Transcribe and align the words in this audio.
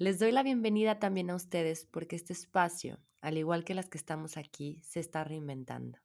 Les 0.00 0.18
doy 0.18 0.32
la 0.32 0.42
bienvenida 0.42 0.98
también 0.98 1.28
a 1.28 1.34
ustedes 1.34 1.84
porque 1.84 2.16
este 2.16 2.32
espacio, 2.32 2.98
al 3.20 3.36
igual 3.36 3.64
que 3.64 3.74
las 3.74 3.90
que 3.90 3.98
estamos 3.98 4.38
aquí, 4.38 4.80
se 4.82 4.98
está 4.98 5.24
reinventando. 5.24 5.98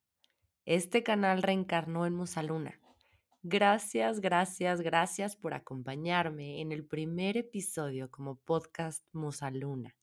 Este 0.66 1.02
canal 1.02 1.42
reencarnó 1.42 2.06
en 2.06 2.14
Musaluna. 2.14 2.78
Gracias, 3.42 4.20
gracias, 4.20 4.82
gracias 4.82 5.38
por 5.38 5.54
acompañarme 5.54 6.60
en 6.60 6.74
el 6.74 6.86
primer 6.86 7.38
episodio 7.38 8.12
como 8.12 8.36
podcast 8.36 9.02
Musaluna. 9.14 9.96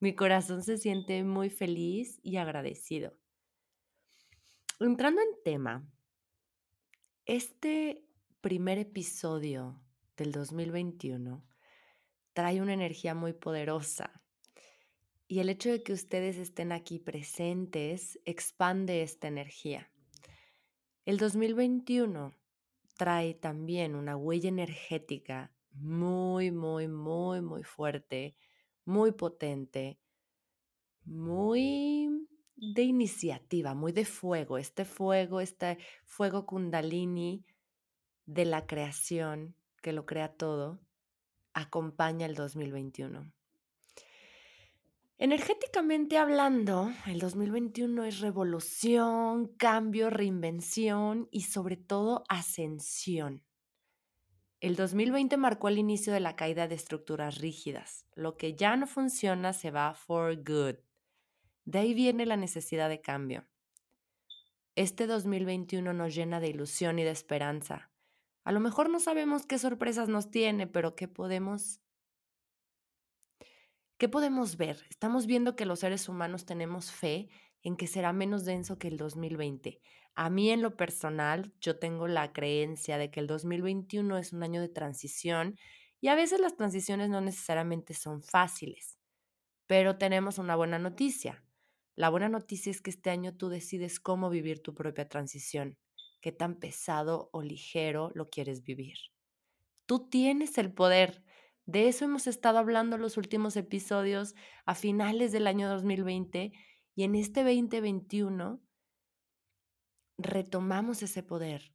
Mi 0.00 0.14
corazón 0.14 0.62
se 0.62 0.78
siente 0.78 1.22
muy 1.22 1.50
feliz 1.50 2.18
y 2.22 2.38
agradecido. 2.38 3.12
Entrando 4.80 5.20
en 5.20 5.42
tema, 5.44 5.86
este 7.26 8.06
primer 8.40 8.78
episodio 8.78 9.78
del 10.16 10.32
2021 10.32 11.44
trae 12.34 12.60
una 12.60 12.74
energía 12.74 13.14
muy 13.14 13.32
poderosa. 13.32 14.20
Y 15.26 15.38
el 15.38 15.48
hecho 15.48 15.70
de 15.70 15.82
que 15.82 15.92
ustedes 15.92 16.36
estén 16.36 16.72
aquí 16.72 16.98
presentes 16.98 18.20
expande 18.26 19.02
esta 19.02 19.26
energía. 19.26 19.90
El 21.06 21.16
2021 21.16 22.34
trae 22.96 23.34
también 23.34 23.94
una 23.94 24.16
huella 24.16 24.48
energética 24.48 25.52
muy, 25.72 26.50
muy, 26.50 26.88
muy, 26.88 27.40
muy 27.40 27.62
fuerte, 27.62 28.36
muy 28.84 29.12
potente, 29.12 29.98
muy 31.04 32.28
de 32.56 32.82
iniciativa, 32.82 33.74
muy 33.74 33.92
de 33.92 34.04
fuego. 34.04 34.58
Este 34.58 34.84
fuego, 34.84 35.40
este 35.40 35.78
fuego 36.04 36.46
kundalini 36.46 37.44
de 38.26 38.44
la 38.44 38.66
creación 38.66 39.56
que 39.82 39.92
lo 39.92 40.06
crea 40.06 40.32
todo, 40.32 40.80
acompaña 41.54 42.26
el 42.26 42.34
2021. 42.34 43.32
Energéticamente 45.16 46.18
hablando, 46.18 46.92
el 47.06 47.20
2021 47.20 48.04
es 48.04 48.20
revolución, 48.20 49.46
cambio, 49.56 50.10
reinvención 50.10 51.28
y 51.30 51.42
sobre 51.42 51.76
todo 51.76 52.24
ascensión. 52.28 53.42
El 54.60 54.76
2020 54.76 55.36
marcó 55.36 55.68
el 55.68 55.78
inicio 55.78 56.12
de 56.12 56.20
la 56.20 56.36
caída 56.36 56.68
de 56.68 56.74
estructuras 56.74 57.38
rígidas. 57.38 58.06
Lo 58.14 58.36
que 58.36 58.54
ya 58.54 58.76
no 58.76 58.86
funciona 58.86 59.52
se 59.52 59.70
va 59.70 59.94
for 59.94 60.36
good. 60.36 60.76
De 61.64 61.78
ahí 61.78 61.94
viene 61.94 62.26
la 62.26 62.36
necesidad 62.36 62.88
de 62.88 63.00
cambio. 63.00 63.46
Este 64.74 65.06
2021 65.06 65.92
nos 65.92 66.14
llena 66.14 66.40
de 66.40 66.48
ilusión 66.48 66.98
y 66.98 67.04
de 67.04 67.10
esperanza. 67.10 67.90
A 68.44 68.52
lo 68.52 68.60
mejor 68.60 68.90
no 68.90 69.00
sabemos 69.00 69.46
qué 69.46 69.58
sorpresas 69.58 70.08
nos 70.08 70.30
tiene, 70.30 70.66
pero 70.66 70.94
¿qué 70.94 71.08
podemos 71.08 71.80
¿Qué 73.96 74.08
podemos 74.08 74.56
ver? 74.56 74.84
Estamos 74.90 75.26
viendo 75.26 75.56
que 75.56 75.64
los 75.64 75.80
seres 75.80 76.08
humanos 76.08 76.44
tenemos 76.44 76.92
fe 76.92 77.30
en 77.62 77.76
que 77.76 77.86
será 77.86 78.12
menos 78.12 78.44
denso 78.44 78.78
que 78.78 78.88
el 78.88 78.98
2020. 78.98 79.80
A 80.14 80.30
mí 80.30 80.50
en 80.50 80.62
lo 80.62 80.76
personal, 80.76 81.54
yo 81.60 81.78
tengo 81.78 82.06
la 82.06 82.32
creencia 82.32 82.98
de 82.98 83.10
que 83.10 83.20
el 83.20 83.26
2021 83.26 84.18
es 84.18 84.32
un 84.32 84.42
año 84.42 84.60
de 84.60 84.68
transición 84.68 85.56
y 86.00 86.08
a 86.08 86.14
veces 86.14 86.40
las 86.40 86.56
transiciones 86.56 87.08
no 87.08 87.20
necesariamente 87.20 87.94
son 87.94 88.22
fáciles, 88.22 88.98
pero 89.66 89.96
tenemos 89.96 90.38
una 90.38 90.56
buena 90.56 90.78
noticia. 90.78 91.44
La 91.96 92.10
buena 92.10 92.28
noticia 92.28 92.70
es 92.70 92.82
que 92.82 92.90
este 92.90 93.10
año 93.10 93.36
tú 93.36 93.48
decides 93.48 94.00
cómo 94.00 94.28
vivir 94.28 94.60
tu 94.60 94.74
propia 94.74 95.08
transición 95.08 95.78
qué 96.24 96.32
tan 96.32 96.54
pesado 96.54 97.28
o 97.34 97.42
ligero 97.42 98.10
lo 98.14 98.30
quieres 98.30 98.64
vivir. 98.64 98.96
Tú 99.84 100.08
tienes 100.08 100.56
el 100.56 100.72
poder. 100.72 101.22
De 101.66 101.86
eso 101.86 102.06
hemos 102.06 102.26
estado 102.26 102.56
hablando 102.56 102.96
en 102.96 103.02
los 103.02 103.18
últimos 103.18 103.56
episodios 103.56 104.34
a 104.64 104.74
finales 104.74 105.32
del 105.32 105.46
año 105.46 105.68
2020 105.68 106.54
y 106.94 107.02
en 107.02 107.14
este 107.14 107.42
2021 107.42 108.58
retomamos 110.16 111.02
ese 111.02 111.22
poder. 111.22 111.74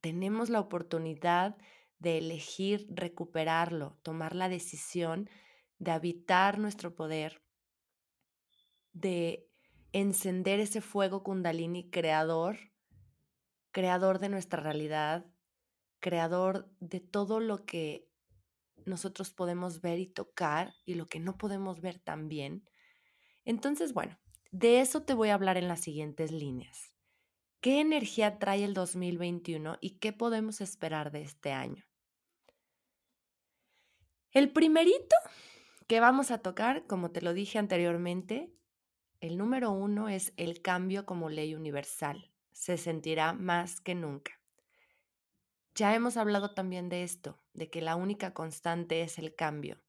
Tenemos 0.00 0.48
la 0.48 0.60
oportunidad 0.60 1.58
de 1.98 2.16
elegir 2.16 2.86
recuperarlo, 2.88 3.98
tomar 4.02 4.34
la 4.34 4.48
decisión 4.48 5.28
de 5.78 5.90
habitar 5.90 6.58
nuestro 6.58 6.94
poder, 6.94 7.42
de 8.94 9.46
encender 9.92 10.60
ese 10.60 10.80
fuego 10.80 11.22
kundalini 11.22 11.90
creador 11.90 12.56
creador 13.78 14.18
de 14.18 14.28
nuestra 14.28 14.60
realidad, 14.60 15.24
creador 16.00 16.68
de 16.80 16.98
todo 16.98 17.38
lo 17.38 17.64
que 17.64 18.10
nosotros 18.86 19.30
podemos 19.30 19.80
ver 19.80 20.00
y 20.00 20.08
tocar 20.08 20.74
y 20.84 20.94
lo 20.94 21.08
que 21.08 21.20
no 21.20 21.38
podemos 21.38 21.80
ver 21.80 22.00
también. 22.00 22.68
Entonces, 23.44 23.92
bueno, 23.92 24.18
de 24.50 24.80
eso 24.80 25.04
te 25.04 25.14
voy 25.14 25.28
a 25.28 25.34
hablar 25.34 25.58
en 25.58 25.68
las 25.68 25.78
siguientes 25.78 26.32
líneas. 26.32 26.92
¿Qué 27.60 27.78
energía 27.78 28.40
trae 28.40 28.64
el 28.64 28.74
2021 28.74 29.78
y 29.80 30.00
qué 30.00 30.12
podemos 30.12 30.60
esperar 30.60 31.12
de 31.12 31.22
este 31.22 31.52
año? 31.52 31.84
El 34.32 34.50
primerito 34.50 35.14
que 35.86 36.00
vamos 36.00 36.32
a 36.32 36.38
tocar, 36.38 36.84
como 36.88 37.12
te 37.12 37.22
lo 37.22 37.32
dije 37.32 37.60
anteriormente, 37.60 38.52
el 39.20 39.38
número 39.38 39.70
uno 39.70 40.08
es 40.08 40.32
el 40.36 40.62
cambio 40.62 41.06
como 41.06 41.28
ley 41.28 41.54
universal 41.54 42.32
se 42.58 42.76
sentirá 42.76 43.32
más 43.34 43.80
que 43.80 43.94
nunca. 43.94 44.32
Ya 45.76 45.94
hemos 45.94 46.16
hablado 46.16 46.54
también 46.54 46.88
de 46.88 47.04
esto, 47.04 47.40
de 47.52 47.70
que 47.70 47.80
la 47.80 47.94
única 47.94 48.34
constante 48.34 49.02
es 49.02 49.16
el 49.18 49.36
cambio. 49.36 49.80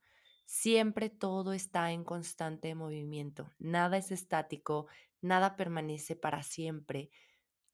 Siempre 0.46 1.09
todo 1.09 1.53
está 1.53 1.91
en 1.91 2.03
constante 2.03 2.75
movimiento, 2.75 3.52
nada 3.57 3.97
es 3.97 4.12
estático, 4.12 4.85
nada 5.19 5.56
permanece 5.56 6.16
para 6.16 6.44
siempre. 6.44 7.09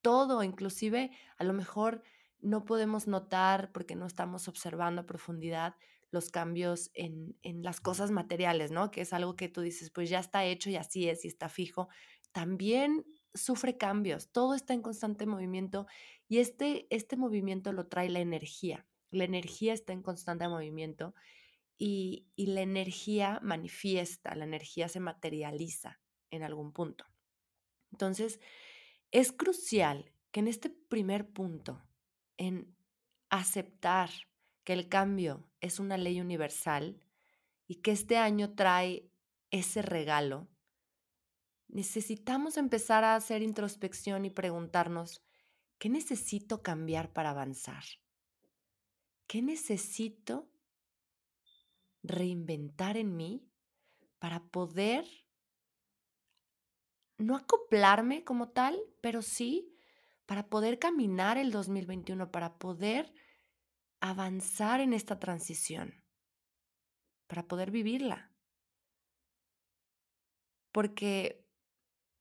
Todo, 0.02 0.44
inclusive 0.44 1.12
a 1.38 1.44
lo 1.44 1.52
mejor 1.52 2.02
no 2.40 2.64
podemos 2.64 3.06
notar 3.06 3.74
porque 3.74 3.96
no 3.96 4.06
estamos 4.06 4.48
observando 4.48 5.02
a 5.02 5.06
profundidad 5.06 5.76
los 6.10 6.30
cambios 6.30 6.90
en, 6.94 7.38
en, 7.42 7.64
las 7.64 7.82
cosas 7.82 8.12
materiales, 8.12 8.72
¿no? 8.72 8.92
Que 8.92 9.02
es 9.02 9.12
algo 9.12 9.36
que 9.36 9.50
tú 9.50 9.60
dices, 9.60 9.92
pues 9.92 10.10
ya 10.10 10.20
está 10.20 10.46
hecho 10.46 10.70
y 10.70 10.78
así 10.78 11.10
es 11.10 11.26
y 11.26 11.28
está 11.28 11.50
fijo. 11.50 11.90
También 12.32 13.06
sufre 13.36 13.78
cambios, 13.78 14.30
todo 14.32 14.56
está 14.56 14.74
en 14.74 14.82
constante 14.82 15.26
movimiento 15.26 15.86
y 16.28 16.40
este, 16.40 16.88
este 16.90 17.18
movimiento 17.18 17.72
lo 17.72 17.88
trae 17.88 18.10
la 18.10 18.20
energía. 18.20 18.88
La 19.12 19.26
energía 19.26 19.74
está 19.74 19.94
en 19.94 20.02
constante 20.02 20.48
movimiento 20.48 21.14
y, 21.78 22.28
y 22.36 22.48
la 22.48 22.62
energía 22.62 23.40
manifiesta, 23.44 24.36
la 24.36 24.46
energía 24.46 24.88
se 24.90 25.00
materializa 25.00 26.00
en 26.32 26.44
algún 26.44 26.72
punto. 26.72 27.06
Entonces, 27.92 28.40
es 29.12 29.32
crucial 29.32 30.12
que 30.32 30.40
en 30.40 30.48
este 30.48 30.70
primer 30.70 31.30
punto, 31.30 31.82
en 32.38 32.76
aceptar 33.30 34.10
que 34.64 34.74
el 34.74 34.90
cambio 34.90 35.48
es 35.62 35.80
una 35.80 35.98
ley 35.98 36.20
universal 36.20 37.00
y 37.68 37.76
que 37.76 37.92
este 37.92 38.18
año 38.18 38.56
trae 38.56 39.10
ese 39.52 39.82
regalo, 39.82 40.50
necesitamos 41.68 42.58
empezar 42.58 43.04
a 43.04 43.16
hacer 43.16 43.42
introspección 43.42 44.26
y 44.26 44.30
preguntarnos, 44.30 45.22
¿qué 45.78 45.90
necesito 45.90 46.62
cambiar 46.62 47.14
para 47.14 47.32
avanzar? 47.32 47.84
¿Qué 49.28 49.42
necesito 49.42 50.50
reinventar 52.04 52.98
en 52.98 53.16
mí 53.16 53.50
para 54.20 54.44
poder 54.46 55.06
no 57.18 57.36
acoplarme 57.36 58.24
como 58.24 58.50
tal, 58.50 58.80
pero 59.02 59.22
sí 59.22 59.72
para 60.26 60.48
poder 60.50 60.80
caminar 60.80 61.38
el 61.38 61.52
2021, 61.52 62.32
para 62.32 62.58
poder 62.58 63.14
avanzar 64.00 64.82
en 64.82 64.94
esta 64.94 65.20
transición, 65.20 66.04
para 67.28 67.48
poder 67.48 67.72
vivirla? 67.72 68.32
Porque 70.72 71.45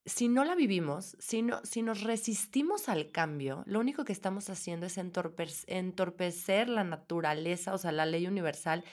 si 0.06 0.28
no 0.28 0.44
la 0.44 0.54
vivimos, 0.54 1.16
si, 1.18 1.44
si 1.62 1.82
nos 1.82 2.02
resistimos 2.02 2.88
al 2.88 3.10
cambio, 3.10 3.62
lo 3.66 3.80
único 3.80 4.04
que 4.04 4.12
estamos 4.12 4.50
haciendo 4.50 4.86
es 4.86 4.98
entorpecer 4.98 6.68
la 6.68 6.84
naturaleza, 6.84 7.72
o 7.72 7.78
sea, 7.78 7.92
la 7.92 8.06
ley 8.06 8.26
universal 8.26 8.84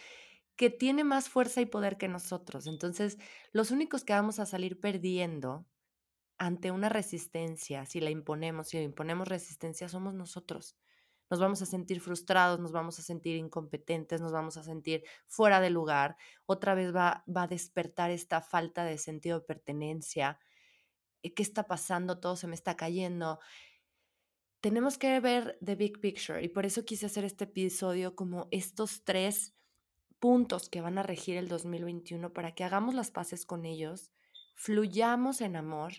que 0.55 0.69
tiene 0.69 1.03
más 1.03 1.27
fuerza 1.27 1.59
y 1.61 1.65
poder 1.65 1.97
que 1.97 2.07
nosotros. 2.07 2.67
Entonces, 2.67 3.17
los 3.51 3.71
únicos 3.71 4.03
que 4.03 4.13
vamos 4.13 4.39
a 4.39 4.45
salir 4.45 4.79
perdiendo 4.79 5.65
ante 6.37 6.71
una 6.71 6.89
resistencia, 6.89 7.85
si 7.85 7.99
la 7.99 8.09
imponemos, 8.09 8.69
si 8.69 8.77
imponemos 8.77 9.27
resistencia, 9.27 9.89
somos 9.89 10.13
nosotros. 10.13 10.77
Nos 11.29 11.39
vamos 11.39 11.61
a 11.61 11.65
sentir 11.65 12.01
frustrados, 12.01 12.59
nos 12.59 12.71
vamos 12.71 12.99
a 12.99 13.01
sentir 13.01 13.37
incompetentes, 13.37 14.21
nos 14.21 14.31
vamos 14.31 14.57
a 14.57 14.63
sentir 14.63 15.03
fuera 15.27 15.61
de 15.61 15.69
lugar. 15.69 16.17
Otra 16.45 16.75
vez 16.75 16.93
va, 16.95 17.23
va 17.25 17.43
a 17.43 17.47
despertar 17.47 18.11
esta 18.11 18.41
falta 18.41 18.83
de 18.83 18.97
sentido 18.97 19.39
de 19.39 19.45
pertenencia. 19.45 20.39
Eh, 21.23 21.33
¿Qué 21.33 21.43
está 21.43 21.67
pasando? 21.67 22.19
Todo 22.19 22.35
se 22.35 22.47
me 22.47 22.55
está 22.55 22.75
cayendo 22.75 23.39
tenemos 24.61 24.99
que 24.99 25.19
ver 25.19 25.57
the 25.65 25.75
big 25.75 25.99
picture 25.99 26.41
y 26.41 26.47
por 26.47 26.65
eso 26.65 26.85
quise 26.85 27.07
hacer 27.07 27.25
este 27.25 27.45
episodio 27.45 28.15
como 28.15 28.47
estos 28.51 29.03
tres 29.03 29.55
puntos 30.19 30.69
que 30.69 30.81
van 30.81 30.99
a 30.99 31.03
regir 31.03 31.35
el 31.35 31.47
2021 31.47 32.31
para 32.31 32.53
que 32.53 32.63
hagamos 32.63 32.93
las 32.93 33.09
paces 33.09 33.45
con 33.45 33.65
ellos, 33.65 34.11
fluyamos 34.53 35.41
en 35.41 35.55
amor 35.55 35.93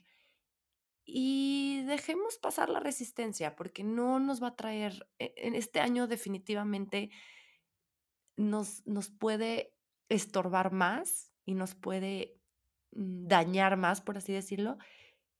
y 1.04 1.82
dejemos 1.86 2.38
pasar 2.38 2.70
la 2.70 2.78
resistencia 2.78 3.56
porque 3.56 3.82
no 3.82 4.20
nos 4.20 4.40
va 4.40 4.48
a 4.48 4.56
traer, 4.56 5.08
e, 5.18 5.34
en 5.36 5.56
este 5.56 5.80
año 5.80 6.06
definitivamente 6.06 7.10
nos, 8.36 8.86
nos 8.86 9.10
puede 9.10 9.74
estorbar 10.08 10.70
más 10.70 11.32
y 11.44 11.54
nos 11.54 11.74
puede 11.74 12.38
mm, 12.92 13.26
dañar 13.26 13.76
más, 13.76 14.00
por 14.00 14.18
así 14.18 14.32
decirlo, 14.32 14.78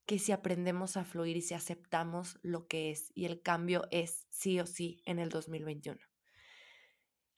que 0.07 0.19
si 0.19 0.33
aprendemos 0.33 0.97
a 0.97 1.05
fluir 1.05 1.37
y 1.37 1.43
si 1.43 1.55
aceptamos 1.55 2.39
lo 2.43 2.67
que 2.67 2.91
es 2.91 3.13
y 3.15 3.25
el 3.27 3.41
cambio 3.43 3.87
es 3.91 4.27
sí 4.31 4.59
o 4.61 4.67
sí 4.67 5.03
en 5.05 5.19
el 5.19 5.29
2021. 5.29 6.01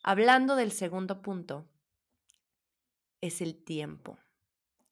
Hablando 0.02 0.56
del 0.56 0.72
segundo 0.72 1.22
punto, 1.22 1.68
es 3.20 3.40
el 3.40 3.62
tiempo. 3.62 4.18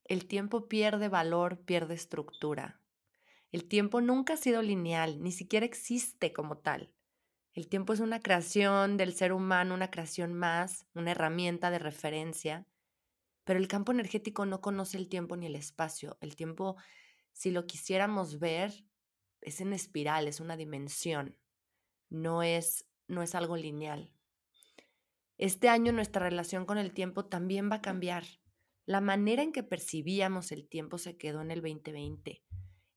El 0.04 0.26
tiempo 0.26 0.68
pierde 0.68 1.08
valor, 1.08 1.60
pierde 1.64 1.94
estructura. 1.94 2.80
El 3.50 3.66
tiempo 3.66 4.00
nunca 4.00 4.34
ha 4.34 4.38
sido 4.38 4.62
lineal, 4.62 5.22
ni 5.22 5.32
siquiera 5.32 5.66
existe 5.66 6.32
como 6.32 6.58
tal. 6.58 6.90
El 7.54 7.68
tiempo 7.68 7.92
es 7.92 8.00
una 8.00 8.20
creación 8.20 8.96
del 8.96 9.12
ser 9.12 9.34
humano, 9.34 9.74
una 9.74 9.90
creación 9.90 10.32
más, 10.32 10.86
una 10.94 11.10
herramienta 11.10 11.70
de 11.70 11.78
referencia, 11.78 12.66
pero 13.44 13.58
el 13.58 13.68
campo 13.68 13.92
energético 13.92 14.46
no 14.46 14.60
conoce 14.60 14.96
el 14.96 15.08
tiempo 15.08 15.36
ni 15.36 15.46
el 15.46 15.56
espacio. 15.56 16.16
El 16.20 16.36
tiempo 16.36 16.76
si 17.32 17.50
lo 17.50 17.66
quisiéramos 17.66 18.38
ver, 18.38 18.72
es 19.40 19.60
en 19.60 19.72
espiral, 19.72 20.28
es 20.28 20.40
una 20.40 20.56
dimensión, 20.56 21.36
no 22.08 22.42
es, 22.42 22.86
no 23.08 23.22
es 23.22 23.34
algo 23.34 23.56
lineal. 23.56 24.12
Este 25.38 25.68
año 25.68 25.92
nuestra 25.92 26.28
relación 26.28 26.66
con 26.66 26.78
el 26.78 26.92
tiempo 26.92 27.24
también 27.24 27.70
va 27.70 27.76
a 27.76 27.82
cambiar. 27.82 28.24
La 28.84 29.00
manera 29.00 29.42
en 29.42 29.52
que 29.52 29.62
percibíamos 29.62 30.52
el 30.52 30.68
tiempo 30.68 30.98
se 30.98 31.16
quedó 31.16 31.40
en 31.40 31.50
el 31.50 31.62
2020. 31.62 32.44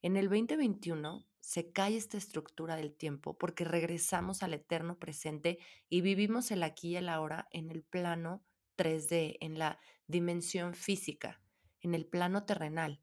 En 0.01 0.17
el 0.17 0.29
2021 0.29 1.25
se 1.39 1.71
cae 1.71 1.95
esta 1.95 2.17
estructura 2.17 2.75
del 2.75 2.93
tiempo 2.93 3.37
porque 3.37 3.63
regresamos 3.63 4.43
al 4.43 4.53
eterno 4.53 4.99
presente 4.99 5.59
y 5.89 6.01
vivimos 6.01 6.51
el 6.51 6.63
aquí 6.63 6.89
y 6.89 6.95
el 6.97 7.09
ahora 7.09 7.47
en 7.51 7.71
el 7.71 7.83
plano 7.83 8.43
3D, 8.77 9.37
en 9.39 9.57
la 9.57 9.79
dimensión 10.07 10.73
física, 10.73 11.41
en 11.81 11.95
el 11.95 12.05
plano 12.05 12.45
terrenal 12.45 13.01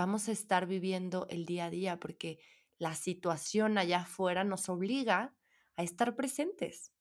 vamos 0.00 0.30
a 0.30 0.32
estar 0.32 0.66
viviendo 0.66 1.26
el 1.28 1.44
día 1.44 1.66
a 1.66 1.70
día 1.70 2.00
porque 2.00 2.38
la 2.78 2.94
situación 2.94 3.76
allá 3.76 4.00
afuera 4.00 4.44
nos 4.44 4.70
obliga 4.70 5.36
a 5.76 5.82
estar 5.82 6.16
presentes. 6.16 6.94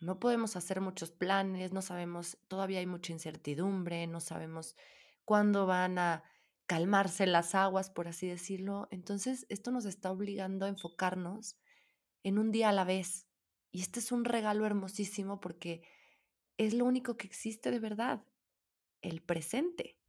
No 0.00 0.18
podemos 0.18 0.56
hacer 0.56 0.80
muchos 0.80 1.10
planes, 1.10 1.74
no 1.74 1.82
sabemos, 1.82 2.38
todavía 2.48 2.78
hay 2.78 2.86
mucha 2.86 3.12
incertidumbre, 3.12 4.06
no 4.06 4.20
sabemos 4.20 4.76
cuándo 5.26 5.66
van 5.66 5.98
a 5.98 6.24
calmarse 6.64 7.26
las 7.26 7.54
aguas, 7.54 7.90
por 7.90 8.08
así 8.08 8.26
decirlo. 8.26 8.88
Entonces, 8.90 9.44
esto 9.50 9.70
nos 9.70 9.84
está 9.84 10.10
obligando 10.10 10.64
a 10.64 10.70
enfocarnos 10.70 11.58
en 12.22 12.38
un 12.38 12.50
día 12.50 12.70
a 12.70 12.72
la 12.72 12.84
vez. 12.84 13.26
Y 13.72 13.82
este 13.82 14.00
es 14.00 14.10
un 14.10 14.24
regalo 14.24 14.64
hermosísimo 14.64 15.38
porque 15.38 15.82
es 16.56 16.72
lo 16.72 16.86
único 16.86 17.18
que 17.18 17.26
existe 17.26 17.70
de 17.70 17.78
verdad, 17.78 18.24
el 19.02 19.20
presente 19.20 19.99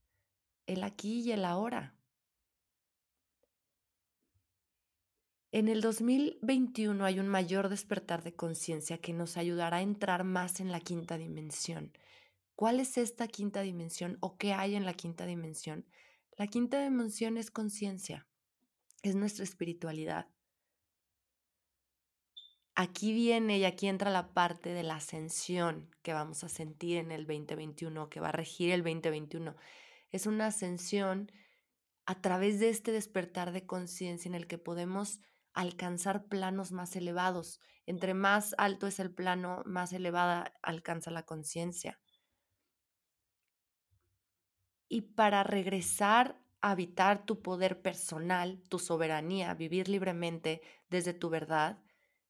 el 0.67 0.83
aquí 0.83 1.21
y 1.21 1.31
el 1.31 1.45
ahora. 1.45 1.95
En 5.53 5.67
el 5.67 5.81
2021 5.81 7.03
hay 7.03 7.19
un 7.19 7.27
mayor 7.27 7.67
despertar 7.67 8.23
de 8.23 8.33
conciencia 8.33 8.99
que 8.99 9.11
nos 9.11 9.35
ayudará 9.35 9.77
a 9.77 9.81
entrar 9.81 10.23
más 10.23 10.61
en 10.61 10.71
la 10.71 10.79
quinta 10.79 11.17
dimensión. 11.17 11.91
¿Cuál 12.55 12.79
es 12.79 12.97
esta 12.97 13.27
quinta 13.27 13.61
dimensión 13.61 14.17
o 14.21 14.37
qué 14.37 14.53
hay 14.53 14.75
en 14.75 14.85
la 14.85 14.93
quinta 14.93 15.25
dimensión? 15.25 15.85
La 16.37 16.47
quinta 16.47 16.81
dimensión 16.81 17.37
es 17.37 17.51
conciencia, 17.51 18.27
es 19.01 19.15
nuestra 19.15 19.43
espiritualidad. 19.43 20.27
Aquí 22.75 23.11
viene 23.11 23.57
y 23.57 23.65
aquí 23.65 23.87
entra 23.87 24.09
la 24.09 24.33
parte 24.33 24.69
de 24.69 24.83
la 24.83 24.95
ascensión 24.95 25.93
que 26.01 26.13
vamos 26.13 26.45
a 26.45 26.49
sentir 26.49 26.97
en 26.97 27.11
el 27.11 27.27
2021, 27.27 28.09
que 28.09 28.21
va 28.21 28.29
a 28.29 28.31
regir 28.31 28.71
el 28.71 28.83
2021 28.83 29.55
es 30.11 30.27
una 30.27 30.47
ascensión 30.47 31.31
a 32.05 32.21
través 32.21 32.59
de 32.59 32.69
este 32.69 32.91
despertar 32.91 33.51
de 33.51 33.65
conciencia 33.65 34.27
en 34.27 34.35
el 34.35 34.47
que 34.47 34.57
podemos 34.57 35.21
alcanzar 35.53 36.25
planos 36.25 36.71
más 36.71 36.95
elevados. 36.95 37.59
Entre 37.85 38.13
más 38.13 38.55
alto 38.57 38.87
es 38.87 38.99
el 38.99 39.13
plano, 39.13 39.63
más 39.65 39.93
elevada 39.93 40.53
alcanza 40.61 41.11
la 41.11 41.23
conciencia. 41.23 41.99
Y 44.87 45.01
para 45.01 45.43
regresar 45.43 46.41
a 46.59 46.71
habitar 46.71 47.25
tu 47.25 47.41
poder 47.41 47.81
personal, 47.81 48.61
tu 48.69 48.77
soberanía, 48.77 49.53
vivir 49.53 49.87
libremente 49.87 50.61
desde 50.89 51.13
tu 51.13 51.29
verdad, 51.29 51.81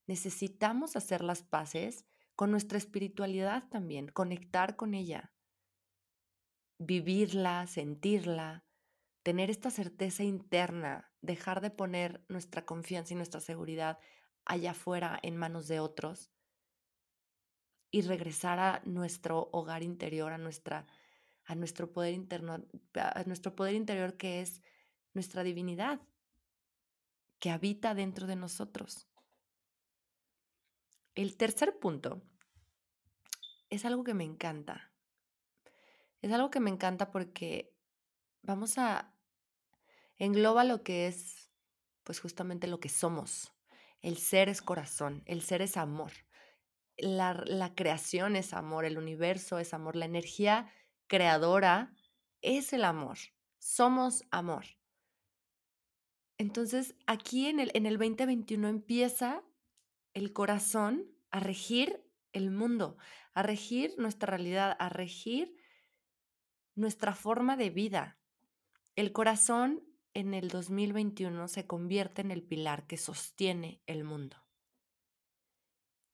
necesitamos 0.06 0.95
hacer 0.95 1.24
las 1.24 1.42
paces 1.42 2.06
con 2.36 2.51
nuestra 2.51 2.77
espiritualidad 2.77 3.68
también, 3.69 4.07
conectar 4.07 4.75
con 4.75 4.94
ella 4.94 5.31
vivirla, 6.81 7.68
sentirla, 7.68 8.66
tener 9.22 9.51
esta 9.51 9.69
certeza 9.69 10.24
interna, 10.24 11.12
dejar 11.22 11.62
de 11.62 11.69
poner 11.69 12.25
nuestra 12.28 12.66
confianza 12.66 13.13
y 13.13 13.18
nuestra 13.18 13.39
seguridad 13.39 14.00
allá 14.45 14.72
afuera 14.72 15.19
en 15.22 15.38
manos 15.38 15.68
de 15.68 15.80
otros 15.80 16.31
y 17.92 18.01
regresar 18.01 18.57
a 18.57 18.81
nuestro 18.86 19.50
hogar 19.51 19.83
interior, 19.83 20.33
a 20.33 20.38
nuestra 20.38 20.88
a 21.46 21.56
nuestro 21.56 21.91
poder 21.91 22.13
interno, 22.13 22.63
a 22.94 23.24
nuestro 23.25 23.56
poder 23.56 23.75
interior 23.75 24.15
que 24.15 24.41
es 24.41 24.62
nuestra 25.13 25.44
divinidad 25.44 26.00
que 27.39 27.50
habita 27.50 27.94
dentro 27.94 28.27
de 28.27 28.36
nosotros. 28.36 29.08
El 31.15 31.36
tercer 31.36 31.77
punto 31.79 32.22
es 33.70 33.86
algo 33.86 34.03
que 34.03 34.13
me 34.13 34.24
encanta 34.24 34.90
es 36.22 36.32
algo 36.32 36.50
que 36.51 36.60
me 36.60 36.70
encanta 36.70 37.12
porque 37.12 37.75
vamos 38.42 38.78
a 38.78 39.13
engloba 40.18 40.63
lo 40.63 40.84
que 40.84 41.08
es, 41.08 41.50
pues 42.04 42.20
justamente 42.20 42.68
lo 42.68 42.80
que 42.80 42.90
somos. 42.90 43.51
El 44.01 44.18
ser 44.18 44.50
es 44.50 44.62
corazón, 44.62 45.24
el 45.25 45.42
ser 45.42 45.62
es 45.62 45.78
amor. 45.78 46.12
La, 46.98 47.34
la 47.46 47.74
creación 47.74 48.36
es 48.36 48.54
amor, 48.54 48.86
el 48.86 48.98
universo 48.98 49.58
es 49.58 49.74
amor, 49.74 49.96
la 49.96 50.06
energía 50.06 50.72
creadora 51.08 51.94
es 52.42 52.74
el 52.74 52.84
amor. 52.84 53.18
Somos 53.58 54.24
amor. 54.30 54.66
Entonces, 56.38 56.96
aquí 57.06 57.48
en 57.48 57.60
el, 57.60 57.72
en 57.74 57.86
el 57.86 57.98
2021 57.98 58.68
empieza 58.68 59.44
el 60.13 60.34
corazón 60.34 61.06
a 61.32 61.40
regir 61.40 62.04
el 62.34 62.51
mundo, 62.51 62.98
a 63.34 63.44
regir 63.44 63.94
nuestra 63.98 64.32
realidad, 64.32 64.75
a 64.80 64.90
regir 64.90 65.56
nuestra 66.75 67.13
forma 67.13 67.58
de 67.58 67.70
vida. 67.70 68.18
El 68.96 69.12
corazón 69.12 69.84
en 70.13 70.34
el 70.34 70.50
2021 70.50 71.48
se 71.48 71.66
convierte 71.66 72.22
en 72.22 72.32
el 72.32 72.44
pilar 72.44 72.88
que 72.88 72.98
sostiene 72.98 73.82
el 73.86 74.04
mundo. 74.04 74.38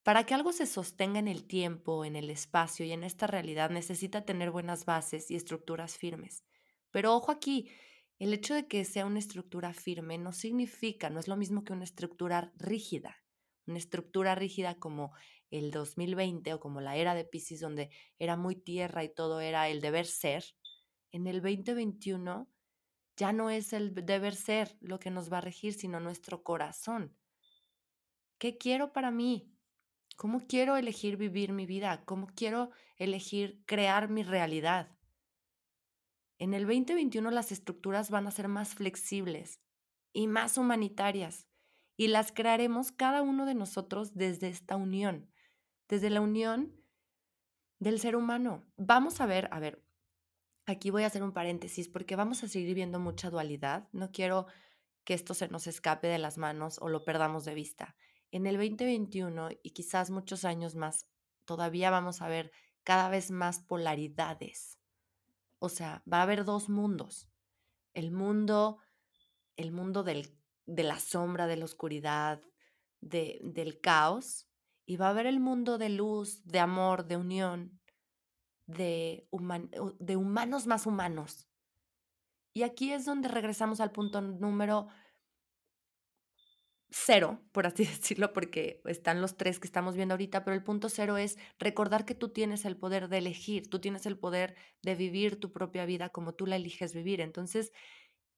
Para 0.03 0.25
que 0.25 0.33
algo 0.33 0.53
se 0.53 0.65
sostenga 0.65 1.19
en 1.19 1.27
el 1.27 1.45
tiempo, 1.45 2.05
en 2.05 2.15
el 2.15 2.29
espacio 2.29 2.85
y 2.85 2.91
en 2.91 3.03
esta 3.03 3.27
realidad 3.27 3.69
necesita 3.69 4.23
tener 4.23 4.51
buenas 4.51 4.85
bases 4.85 5.29
y 5.29 5.35
estructuras 5.35 5.97
firmes. 5.97 6.45
Pero 6.91 7.13
ojo 7.13 7.31
aquí, 7.31 7.69
el 8.19 8.33
hecho 8.33 8.53
de 8.53 8.67
que 8.67 8.85
sea 8.85 9.05
una 9.05 9.19
estructura 9.19 9.73
firme 9.73 10.17
no 10.17 10.31
significa, 10.31 11.09
no 11.09 11.19
es 11.19 11.27
lo 11.27 11.35
mismo 11.35 11.63
que 11.63 11.73
una 11.73 11.83
estructura 11.83 12.53
rígida. 12.55 13.17
Una 13.67 13.77
estructura 13.77 14.33
rígida 14.33 14.75
como 14.75 15.13
el 15.51 15.71
2020 15.71 16.53
o 16.53 16.59
como 16.59 16.81
la 16.81 16.95
era 16.95 17.13
de 17.13 17.25
Pisces 17.25 17.59
donde 17.59 17.89
era 18.17 18.35
muy 18.35 18.55
tierra 18.55 19.03
y 19.03 19.13
todo 19.13 19.39
era 19.39 19.69
el 19.69 19.81
deber 19.81 20.05
ser, 20.05 20.43
en 21.11 21.27
el 21.27 21.41
2021 21.41 22.49
ya 23.17 23.33
no 23.33 23.49
es 23.49 23.73
el 23.73 23.93
deber 23.93 24.35
ser 24.35 24.77
lo 24.79 24.99
que 24.99 25.09
nos 25.09 25.31
va 25.31 25.39
a 25.39 25.41
regir, 25.41 25.73
sino 25.73 25.99
nuestro 25.99 26.43
corazón. 26.43 27.17
¿Qué 28.37 28.57
quiero 28.57 28.93
para 28.93 29.09
mí? 29.09 29.51
¿Cómo 30.15 30.41
quiero 30.47 30.77
elegir 30.77 31.17
vivir 31.17 31.51
mi 31.51 31.65
vida? 31.65 32.03
¿Cómo 32.05 32.27
quiero 32.27 32.69
elegir 32.97 33.63
crear 33.65 34.09
mi 34.09 34.23
realidad? 34.23 34.95
En 36.37 36.53
el 36.53 36.67
2021 36.67 37.31
las 37.31 37.51
estructuras 37.51 38.11
van 38.11 38.27
a 38.27 38.31
ser 38.31 38.47
más 38.47 38.75
flexibles 38.75 39.59
y 40.13 40.27
más 40.27 40.57
humanitarias 40.59 41.47
y 41.97 42.07
las 42.07 42.31
crearemos 42.31 42.91
cada 42.91 43.23
uno 43.23 43.45
de 43.45 43.55
nosotros 43.55 44.13
desde 44.13 44.47
esta 44.47 44.75
unión, 44.75 45.29
desde 45.89 46.11
la 46.11 46.21
unión 46.21 46.79
del 47.79 47.99
ser 47.99 48.15
humano. 48.15 48.63
Vamos 48.77 49.19
a 49.19 49.25
ver, 49.25 49.49
a 49.51 49.59
ver, 49.59 49.83
aquí 50.67 50.91
voy 50.91 51.03
a 51.03 51.07
hacer 51.07 51.23
un 51.23 51.33
paréntesis 51.33 51.89
porque 51.89 52.15
vamos 52.15 52.43
a 52.43 52.47
seguir 52.47 52.75
viendo 52.75 52.99
mucha 52.99 53.31
dualidad. 53.31 53.89
No 53.91 54.11
quiero 54.11 54.45
que 55.03 55.15
esto 55.15 55.33
se 55.33 55.47
nos 55.47 55.65
escape 55.65 56.07
de 56.07 56.19
las 56.19 56.37
manos 56.37 56.77
o 56.79 56.87
lo 56.87 57.03
perdamos 57.03 57.45
de 57.45 57.55
vista. 57.55 57.95
En 58.31 58.45
el 58.45 58.57
2021 58.57 59.49
y 59.63 59.71
quizás 59.71 60.11
muchos 60.11 60.45
años 60.45 60.75
más, 60.75 61.07
todavía 61.45 61.89
vamos 61.89 62.21
a 62.21 62.27
ver 62.27 62.51
cada 62.83 63.09
vez 63.09 63.31
más 63.31 63.59
polaridades. 63.59 64.77
O 65.59 65.69
sea, 65.69 66.03
va 66.11 66.19
a 66.19 66.23
haber 66.23 66.45
dos 66.45 66.69
mundos. 66.69 67.27
El 67.93 68.11
mundo, 68.11 68.77
el 69.55 69.71
mundo 69.71 70.03
del, 70.03 70.37
de 70.67 70.83
la 70.83 70.99
sombra, 70.99 71.47
de 71.47 71.57
la 71.57 71.65
oscuridad, 71.65 72.41
de, 73.01 73.39
del 73.41 73.81
caos, 73.81 74.47
y 74.85 74.97
va 74.97 75.07
a 75.07 75.09
haber 75.09 75.25
el 75.25 75.39
mundo 75.39 75.77
de 75.77 75.89
luz, 75.89 76.43
de 76.45 76.59
amor, 76.59 77.07
de 77.07 77.17
unión, 77.17 77.79
de, 78.67 79.27
de 79.99 80.15
humanos 80.15 80.67
más 80.67 80.85
humanos. 80.85 81.47
Y 82.53 82.63
aquí 82.63 82.93
es 82.93 83.05
donde 83.05 83.27
regresamos 83.27 83.79
al 83.81 83.91
punto 83.91 84.21
número 84.21 84.87
cero, 86.89 87.41
por 87.51 87.67
así 87.67 87.85
decirlo, 87.85 88.33
porque 88.33 88.81
están 88.85 89.21
los 89.21 89.37
tres 89.37 89.59
que 89.59 89.67
estamos 89.67 89.95
viendo 89.95 90.13
ahorita, 90.13 90.43
pero 90.43 90.55
el 90.55 90.63
punto 90.63 90.89
cero 90.89 91.17
es 91.17 91.37
recordar 91.59 92.05
que 92.05 92.15
tú 92.15 92.29
tienes 92.29 92.65
el 92.65 92.77
poder 92.77 93.09
de 93.09 93.19
elegir, 93.19 93.69
tú 93.69 93.79
tienes 93.79 94.05
el 94.05 94.17
poder 94.17 94.55
de 94.81 94.95
vivir 94.95 95.39
tu 95.39 95.51
propia 95.51 95.85
vida 95.85 96.09
como 96.09 96.33
tú 96.33 96.45
la 96.45 96.55
eliges 96.55 96.93
vivir. 96.93 97.21
Entonces, 97.21 97.71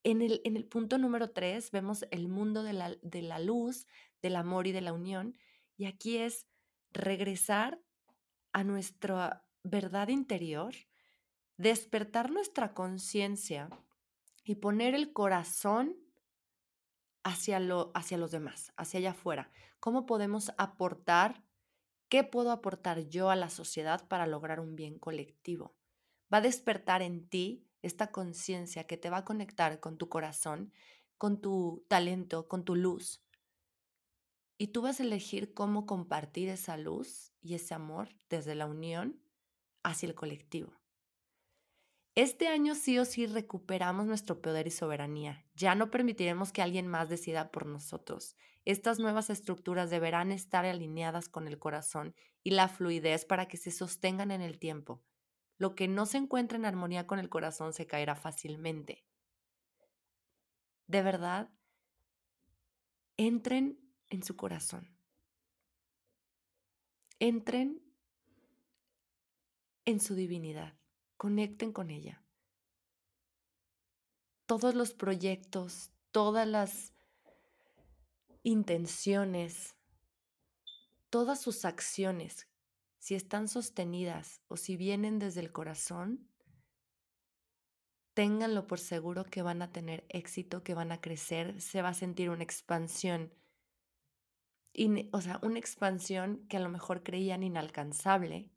en 0.04 0.22
el, 0.22 0.42
en 0.44 0.56
el 0.56 0.66
punto 0.66 0.98
número 0.98 1.32
tres 1.32 1.72
vemos 1.72 2.06
el 2.12 2.28
mundo 2.28 2.64
de 2.64 2.74
la, 2.74 2.96
de 3.02 3.22
la 3.22 3.40
luz, 3.40 3.88
del 4.22 4.36
amor 4.36 4.68
y 4.68 4.72
de 4.72 4.82
la 4.82 4.94
unión, 4.94 5.38
y 5.78 5.86
aquí 5.86 6.18
es 6.18 6.48
regresar 6.92 7.80
a 8.52 8.64
nuestra 8.64 9.46
verdad 9.64 10.08
interior, 10.10 10.74
despertar 11.58 12.32
nuestra 12.32 12.74
conciencia 12.74 13.70
y 14.44 14.56
poner 14.56 14.96
el 14.96 15.14
corazón 15.14 15.96
hacia, 17.24 17.60
lo, 17.60 17.92
hacia 17.94 18.18
los 18.18 18.32
demás, 18.32 18.74
hacia 18.78 19.00
allá 19.00 19.12
afuera. 19.12 19.52
¿Cómo 19.80 20.06
podemos 20.06 20.52
aportar? 20.58 21.44
¿Qué 22.08 22.24
puedo 22.24 22.52
aportar 22.52 23.08
yo 23.08 23.30
a 23.30 23.36
la 23.36 23.50
sociedad 23.50 24.08
para 24.08 24.26
lograr 24.26 24.60
un 24.60 24.76
bien 24.76 24.98
colectivo? 24.98 25.76
Va 26.34 26.40
a 26.40 26.42
despertar 26.42 27.02
en 27.02 27.28
ti 27.30 27.69
esta 27.82 28.12
conciencia 28.12 28.86
que 28.86 28.98
te 28.98 29.10
va 29.10 29.18
a 29.18 29.26
conectar 29.26 29.80
con 29.80 29.98
tu 29.98 30.10
corazón, 30.10 30.72
con 31.18 31.42
tu 31.42 31.86
talento, 31.88 32.48
con 32.48 32.64
tu 32.64 32.76
luz. 32.76 33.24
Y 34.58 34.68
tú 34.68 34.82
vas 34.82 35.00
a 35.00 35.04
elegir 35.04 35.54
cómo 35.54 35.86
compartir 35.86 36.50
esa 36.50 36.78
luz 36.78 37.32
y 37.42 37.56
ese 37.56 37.74
amor 37.74 38.10
desde 38.30 38.56
la 38.56 38.66
unión 38.66 39.22
hacia 39.84 40.08
el 40.08 40.16
colectivo. 40.16 40.74
Este 42.16 42.50
año 42.50 42.76
sí 42.76 43.00
o 43.00 43.06
sí 43.06 43.28
recuperamos 43.28 44.06
nuestro 44.06 44.42
poder 44.42 44.68
y 44.68 44.72
soberanía. 44.72 45.46
Ya 45.56 45.76
no 45.76 45.90
permitiremos 45.90 46.52
que 46.52 46.62
alguien 46.62 46.88
más 46.88 47.08
decida 47.08 47.50
por 47.52 47.66
nosotros. 47.66 48.36
Estas 48.66 49.00
nuevas 49.00 49.30
estructuras 49.30 49.90
deberán 49.90 50.34
estar 50.34 50.66
alineadas 50.66 51.30
con 51.30 51.48
el 51.48 51.60
corazón 51.60 52.14
y 52.44 52.52
la 52.52 52.68
fluidez 52.68 53.24
para 53.24 53.48
que 53.48 53.56
se 53.56 53.72
sostengan 53.72 54.32
en 54.32 54.42
el 54.42 54.60
tiempo. 54.60 55.02
Lo 55.60 55.76
que 55.76 55.88
no 55.88 56.08
se 56.08 56.18
encuentra 56.18 56.58
en 56.58 56.66
armonía 56.66 57.06
con 57.06 57.20
el 57.20 57.30
corazón 57.30 57.74
se 57.74 57.86
caerá 57.86 58.16
fácilmente. 58.16 59.06
De 60.88 61.04
verdad, 61.04 61.52
entren 63.18 63.80
en 64.10 64.24
su 64.24 64.36
corazón. 64.36 64.98
Entren 67.20 67.84
en 69.86 70.00
su 70.00 70.16
divinidad 70.16 70.80
conecten 71.20 71.74
con 71.74 71.90
ella. 71.92 72.24
Todos 74.46 74.74
los 74.74 74.94
proyectos, 74.94 75.92
todas 76.12 76.48
las 76.48 76.94
intenciones, 78.42 79.76
todas 81.10 81.42
sus 81.42 81.66
acciones, 81.66 82.48
si 83.00 83.16
están 83.16 83.48
sostenidas 83.48 84.42
o 84.48 84.58
si 84.58 84.78
vienen 84.78 85.20
desde 85.20 85.40
el 85.40 85.52
corazón, 85.52 86.30
ténganlo 88.14 88.68
por 88.68 88.80
seguro 88.80 89.24
que 89.24 89.42
van 89.42 89.62
a 89.62 89.72
tener 89.72 90.06
éxito, 90.10 90.64
que 90.64 90.74
van 90.74 90.92
a 90.92 91.00
crecer, 91.00 91.62
se 91.62 91.82
va 91.82 91.90
a 91.90 91.94
sentir 91.94 92.30
una 92.30 92.44
expansión. 92.44 93.34
o 95.12 95.22
sea, 95.22 95.40
una 95.42 95.60
expansión 95.60 96.46
que 96.50 96.58
a 96.58 96.60
lo 96.60 96.70
mejor 96.70 97.04
creían 97.04 97.44
inalcanzable, 97.44 98.52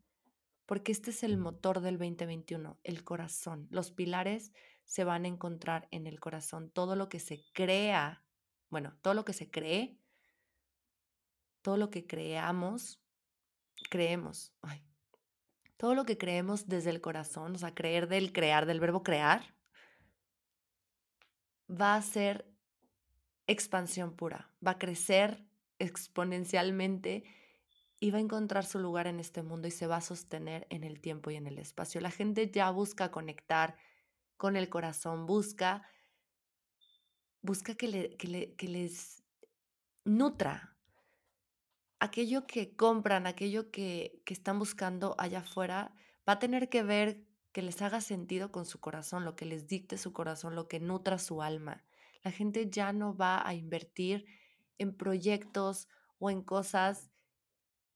porque 0.66 0.92
este 0.92 1.10
es 1.10 1.22
el 1.22 1.36
motor 1.36 1.80
del 1.80 1.98
2021, 1.98 2.80
el 2.82 3.04
corazón. 3.04 3.68
Los 3.70 3.90
pilares 3.92 4.52
se 4.84 5.04
van 5.04 5.24
a 5.24 5.28
encontrar 5.28 5.86
en 5.90 6.06
el 6.06 6.18
corazón. 6.18 6.70
Todo 6.70 6.96
lo 6.96 7.08
que 7.08 7.20
se 7.20 7.44
crea, 7.52 8.24
bueno, 8.68 8.96
todo 9.02 9.14
lo 9.14 9.24
que 9.24 9.32
se 9.32 9.50
cree, 9.50 9.98
todo 11.62 11.76
lo 11.76 11.90
que 11.90 12.06
creamos, 12.06 13.01
creemos, 13.88 14.52
todo 15.76 15.94
lo 15.94 16.04
que 16.04 16.16
creemos 16.16 16.68
desde 16.68 16.90
el 16.90 17.00
corazón, 17.00 17.56
o 17.56 17.58
sea, 17.58 17.74
creer 17.74 18.08
del 18.08 18.32
crear, 18.32 18.66
del 18.66 18.78
verbo 18.78 19.02
crear, 19.02 19.56
va 21.68 21.96
a 21.96 22.02
ser 22.02 22.46
expansión 23.46 24.14
pura, 24.14 24.52
va 24.64 24.72
a 24.72 24.78
crecer 24.78 25.44
exponencialmente 25.78 27.24
y 27.98 28.10
va 28.10 28.18
a 28.18 28.20
encontrar 28.20 28.64
su 28.64 28.78
lugar 28.78 29.06
en 29.06 29.20
este 29.20 29.42
mundo 29.42 29.68
y 29.68 29.70
se 29.70 29.86
va 29.86 29.96
a 29.96 30.00
sostener 30.00 30.66
en 30.70 30.84
el 30.84 31.00
tiempo 31.00 31.30
y 31.30 31.36
en 31.36 31.46
el 31.46 31.58
espacio. 31.58 32.00
La 32.00 32.10
gente 32.10 32.50
ya 32.50 32.70
busca 32.70 33.10
conectar 33.10 33.76
con 34.36 34.56
el 34.56 34.68
corazón, 34.68 35.26
busca, 35.26 35.86
busca 37.42 37.74
que, 37.74 37.88
le, 37.88 38.16
que, 38.16 38.68
les 38.68 39.22
nutra 40.04 40.71
aquello 42.02 42.48
que 42.48 42.74
compran, 42.74 43.28
aquello 43.28 43.70
que, 43.70 44.20
que 44.24 44.34
están 44.34 44.58
buscando 44.58 45.14
allá 45.18 45.38
afuera, 45.38 45.94
va 46.28 46.32
a 46.34 46.38
tener 46.40 46.68
que 46.68 46.82
ver 46.82 47.24
que 47.52 47.62
les 47.62 47.80
haga 47.80 48.00
sentido 48.00 48.50
con 48.50 48.66
su 48.66 48.80
corazón, 48.80 49.24
lo 49.24 49.36
que 49.36 49.44
les 49.44 49.68
dicte 49.68 49.96
su 49.96 50.12
corazón, 50.12 50.56
lo 50.56 50.66
que 50.66 50.80
nutra 50.80 51.18
su 51.18 51.42
alma. 51.42 51.84
La 52.24 52.32
gente 52.32 52.68
ya 52.68 52.92
no 52.92 53.16
va 53.16 53.46
a 53.46 53.54
invertir 53.54 54.26
en 54.78 54.96
proyectos 54.96 55.86
o 56.18 56.28
en 56.28 56.42
cosas 56.42 57.12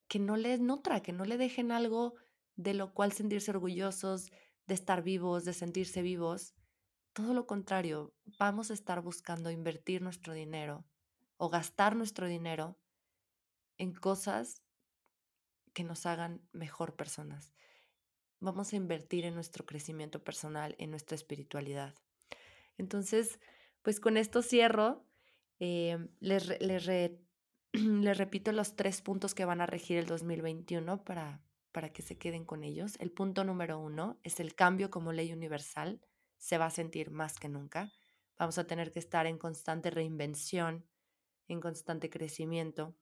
que 0.06 0.20
no 0.20 0.36
les 0.36 0.60
nutra, 0.60 1.02
que 1.02 1.12
no 1.12 1.24
le 1.24 1.36
dejen 1.36 1.72
algo 1.72 2.14
de 2.54 2.74
lo 2.74 2.94
cual 2.94 3.10
sentirse 3.10 3.50
orgullosos, 3.50 4.30
de 4.68 4.74
estar 4.74 5.02
vivos, 5.02 5.44
de 5.44 5.52
sentirse 5.52 6.02
vivos. 6.02 6.54
Todo 7.12 7.34
lo 7.34 7.48
contrario, 7.48 8.14
vamos 8.38 8.70
a 8.70 8.74
estar 8.74 9.00
buscando 9.00 9.50
invertir 9.50 10.00
nuestro 10.00 10.32
dinero 10.32 10.84
o 11.38 11.48
gastar 11.48 11.96
nuestro 11.96 12.28
dinero 12.28 12.78
en 13.78 13.92
cosas 13.92 14.62
que 15.72 15.84
nos 15.84 16.06
hagan 16.06 16.40
mejor 16.52 16.96
personas. 16.96 17.54
Vamos 18.40 18.72
a 18.72 18.76
invertir 18.76 19.24
en 19.24 19.34
nuestro 19.34 19.66
crecimiento 19.66 20.22
personal, 20.22 20.74
en 20.78 20.90
nuestra 20.90 21.14
espiritualidad. 21.14 21.94
Entonces, 22.78 23.40
pues 23.82 24.00
con 24.00 24.16
esto 24.16 24.42
cierro. 24.42 25.04
Eh, 25.58 25.96
les, 26.20 26.48
les, 26.60 28.18
repito 28.18 28.52
los 28.52 28.76
tres 28.76 29.00
puntos 29.00 29.34
que 29.34 29.44
van 29.44 29.60
a 29.60 29.66
regir 29.66 29.96
el 29.96 30.06
2021 30.06 31.04
para, 31.04 31.40
para 31.72 31.92
que 31.92 32.02
se 32.02 32.18
queden 32.18 32.44
con 32.44 32.64
ellos. 32.64 32.96
El 32.98 33.10
punto 33.10 33.44
número 33.44 33.78
uno 33.78 34.18
es 34.22 34.40
el 34.40 34.54
cambio 34.54 34.90
como 34.90 35.12
ley 35.12 35.32
universal. 35.32 36.00
Se 36.36 36.58
va 36.58 36.66
a 36.66 36.70
sentir 36.70 37.10
más 37.10 37.38
que 37.38 37.48
nunca. 37.48 37.92
Vamos 38.38 38.58
a 38.58 38.66
tener 38.66 38.92
que 38.92 38.98
estar 38.98 39.26
en 39.26 39.38
constante 39.38 39.90
reinvención, 39.90 40.84
en 41.48 41.60
constante 41.60 42.10
crecimiento, 42.10 42.96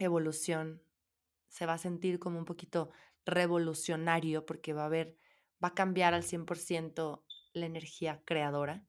evolución. 0.00 0.82
Se 1.48 1.66
va 1.66 1.74
a 1.74 1.78
sentir 1.78 2.18
como 2.18 2.38
un 2.38 2.44
poquito 2.44 2.90
revolucionario 3.24 4.46
porque 4.46 4.72
va 4.72 4.82
a 4.82 4.86
haber, 4.86 5.16
va 5.62 5.68
a 5.68 5.74
cambiar 5.74 6.14
al 6.14 6.24
100% 6.24 7.22
la 7.52 7.66
energía 7.66 8.22
creadora. 8.24 8.84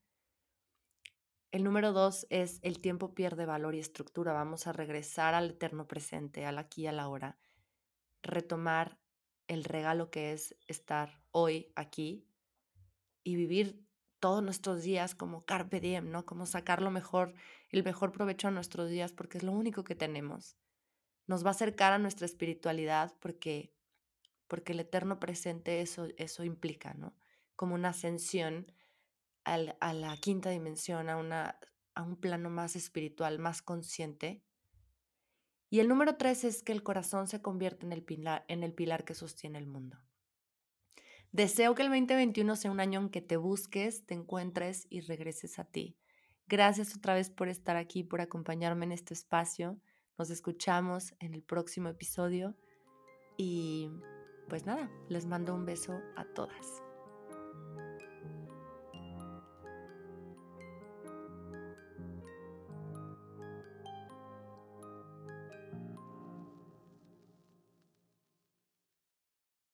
El 1.51 1.63
número 1.63 1.91
dos 1.91 2.25
es 2.29 2.59
el 2.63 2.79
tiempo 2.79 3.13
pierde 3.13 3.45
valor 3.45 3.75
y 3.75 3.79
estructura. 3.79 4.31
Vamos 4.31 4.67
a 4.67 4.73
regresar 4.73 5.33
al 5.33 5.51
eterno 5.51 5.87
presente, 5.87 6.45
al 6.45 6.57
aquí 6.57 6.83
y 6.83 6.87
a 6.87 6.93
la 6.93 7.09
hora. 7.09 7.37
Retomar 8.23 8.97
el 9.47 9.65
regalo 9.65 10.09
que 10.09 10.31
es 10.31 10.55
estar 10.67 11.21
hoy 11.31 11.73
aquí 11.75 12.25
y 13.23 13.35
vivir 13.35 13.85
todos 14.21 14.41
nuestros 14.41 14.83
días 14.83 15.13
como 15.13 15.43
carpe 15.43 15.81
diem, 15.81 16.09
¿no? 16.09 16.25
Como 16.25 16.45
sacar 16.45 16.81
lo 16.81 16.91
mejor, 16.91 17.33
el 17.69 17.83
mejor 17.83 18.13
provecho 18.13 18.47
a 18.47 18.51
nuestros 18.51 18.89
días 18.89 19.11
porque 19.11 19.39
es 19.39 19.43
lo 19.43 19.51
único 19.51 19.83
que 19.83 19.95
tenemos. 19.95 20.55
Nos 21.31 21.45
va 21.45 21.47
a 21.47 21.51
acercar 21.51 21.93
a 21.93 21.97
nuestra 21.97 22.25
espiritualidad 22.25 23.15
porque, 23.21 23.73
porque 24.49 24.73
el 24.73 24.81
eterno 24.81 25.17
presente 25.17 25.79
eso, 25.79 26.09
eso 26.17 26.43
implica, 26.43 26.93
¿no? 26.93 27.15
Como 27.55 27.73
una 27.73 27.89
ascensión 27.89 28.69
al, 29.45 29.77
a 29.79 29.93
la 29.93 30.17
quinta 30.17 30.49
dimensión, 30.49 31.07
a, 31.07 31.15
una, 31.15 31.57
a 31.95 32.03
un 32.03 32.17
plano 32.17 32.49
más 32.49 32.75
espiritual, 32.75 33.39
más 33.39 33.61
consciente. 33.61 34.43
Y 35.69 35.79
el 35.79 35.87
número 35.87 36.17
tres 36.17 36.43
es 36.43 36.63
que 36.63 36.73
el 36.73 36.83
corazón 36.83 37.29
se 37.29 37.41
convierte 37.41 37.85
en 37.85 37.93
el 37.93 38.03
pilar, 38.03 38.43
en 38.49 38.61
el 38.61 38.73
pilar 38.73 39.05
que 39.05 39.15
sostiene 39.15 39.57
el 39.57 39.67
mundo. 39.67 40.03
Deseo 41.31 41.75
que 41.75 41.83
el 41.83 41.87
2021 41.87 42.57
sea 42.57 42.71
un 42.71 42.81
año 42.81 42.99
en 42.99 43.09
que 43.09 43.21
te 43.21 43.37
busques, 43.37 44.05
te 44.05 44.15
encuentres 44.15 44.85
y 44.89 44.99
regreses 44.99 45.59
a 45.59 45.63
ti. 45.63 45.97
Gracias 46.47 46.93
otra 46.93 47.13
vez 47.13 47.29
por 47.29 47.47
estar 47.47 47.77
aquí, 47.77 48.03
por 48.03 48.19
acompañarme 48.19 48.83
en 48.83 48.91
este 48.91 49.13
espacio. 49.13 49.79
Nos 50.21 50.29
escuchamos 50.29 51.15
en 51.19 51.33
el 51.33 51.41
próximo 51.41 51.89
episodio 51.89 52.53
y 53.37 53.89
pues 54.49 54.67
nada, 54.67 54.87
les 55.09 55.25
mando 55.25 55.55
un 55.55 55.65
beso 55.65 55.99
a 56.15 56.25
todas. 56.25 56.83